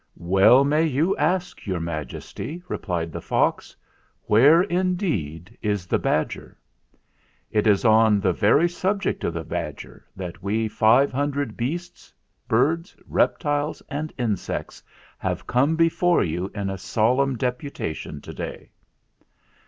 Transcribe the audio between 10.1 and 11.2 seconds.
that we five